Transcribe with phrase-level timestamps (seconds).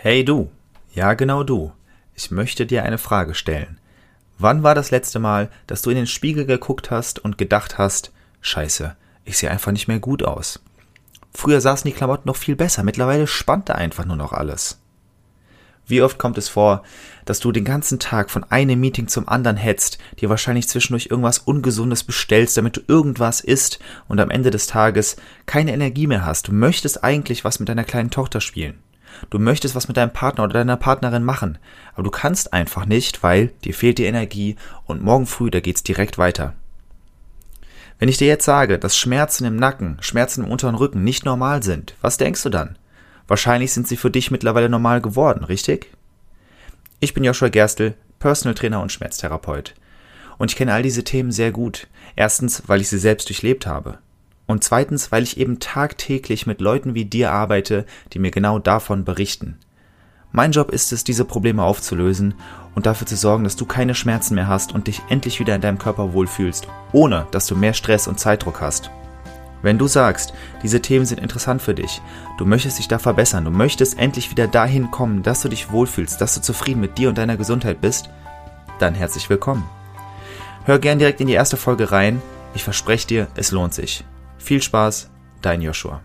[0.00, 0.52] Hey du,
[0.94, 1.72] ja genau du,
[2.14, 3.80] ich möchte dir eine Frage stellen.
[4.38, 8.12] Wann war das letzte Mal, dass du in den Spiegel geguckt hast und gedacht hast,
[8.40, 10.62] scheiße, ich sehe einfach nicht mehr gut aus?
[11.34, 14.80] Früher saßen die Klamotten noch viel besser, mittlerweile spannt da einfach nur noch alles.
[15.84, 16.84] Wie oft kommt es vor,
[17.24, 21.40] dass du den ganzen Tag von einem Meeting zum anderen hetzt, dir wahrscheinlich zwischendurch irgendwas
[21.40, 26.46] Ungesundes bestellst, damit du irgendwas isst und am Ende des Tages keine Energie mehr hast.
[26.46, 28.78] Du möchtest eigentlich was mit deiner kleinen Tochter spielen.
[29.30, 31.58] Du möchtest was mit deinem Partner oder deiner Partnerin machen,
[31.94, 35.82] aber du kannst einfach nicht, weil dir fehlt die Energie und morgen früh, da geht's
[35.82, 36.54] direkt weiter.
[37.98, 41.62] Wenn ich dir jetzt sage, dass Schmerzen im Nacken, Schmerzen im unteren Rücken nicht normal
[41.62, 42.78] sind, was denkst du dann?
[43.26, 45.90] Wahrscheinlich sind sie für dich mittlerweile normal geworden, richtig?
[47.00, 49.74] Ich bin Joshua Gerstl, Personal Trainer und Schmerztherapeut.
[50.38, 51.88] Und ich kenne all diese Themen sehr gut.
[52.16, 53.98] Erstens, weil ich sie selbst durchlebt habe.
[54.48, 59.04] Und zweitens, weil ich eben tagtäglich mit Leuten wie dir arbeite, die mir genau davon
[59.04, 59.58] berichten.
[60.32, 62.34] Mein Job ist es, diese Probleme aufzulösen
[62.74, 65.60] und dafür zu sorgen, dass du keine Schmerzen mehr hast und dich endlich wieder in
[65.60, 68.90] deinem Körper wohlfühlst, ohne dass du mehr Stress und Zeitdruck hast.
[69.60, 72.00] Wenn du sagst, diese Themen sind interessant für dich,
[72.38, 76.20] du möchtest dich da verbessern, du möchtest endlich wieder dahin kommen, dass du dich wohlfühlst,
[76.20, 78.08] dass du zufrieden mit dir und deiner Gesundheit bist,
[78.78, 79.68] dann herzlich willkommen.
[80.64, 82.22] Hör gern direkt in die erste Folge rein,
[82.54, 84.04] ich verspreche dir, es lohnt sich.
[84.48, 85.10] Viel Spaß,
[85.42, 86.00] dein Joshua.